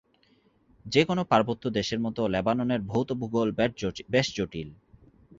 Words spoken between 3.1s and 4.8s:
ভূগোল বেশ জটিল।